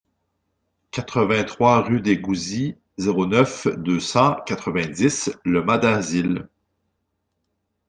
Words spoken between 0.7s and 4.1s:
quatre-vingt-trois rue des Gouzis, zéro neuf, deux